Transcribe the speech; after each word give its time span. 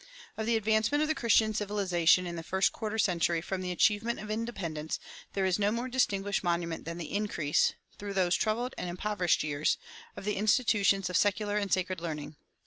Of 0.35 0.47
the 0.47 0.55
advancement 0.57 1.03
of 1.03 1.15
Christian 1.15 1.53
civilization 1.53 2.25
in 2.25 2.35
the 2.35 2.41
first 2.41 2.73
quarter 2.73 2.97
century 2.97 3.39
from 3.39 3.61
the 3.61 3.69
achievement 3.71 4.19
of 4.19 4.31
independence 4.31 4.99
there 5.33 5.45
is 5.45 5.59
no 5.59 5.71
more 5.71 5.87
distinguished 5.87 6.43
monument 6.43 6.85
than 6.85 6.97
the 6.97 7.13
increase, 7.13 7.73
through 7.99 8.15
those 8.15 8.33
troubled 8.35 8.73
and 8.79 8.89
impoverished 8.89 9.43
years, 9.43 9.77
of 10.17 10.25
the 10.25 10.37
institutions 10.37 11.07
of 11.11 11.17
secular 11.17 11.57
and 11.57 11.71
sacred 11.71 12.01
learning. 12.01 12.35